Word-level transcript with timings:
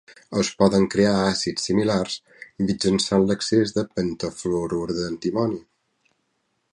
Es 0.43 0.47
poden 0.59 0.85
crear 0.93 1.11
àcids 1.25 1.67
similars 1.69 2.15
mitjançant 2.69 3.27
l'excés 3.33 3.75
de 3.77 3.85
pentafluorur 3.99 4.83
d'antimoni. 5.01 5.61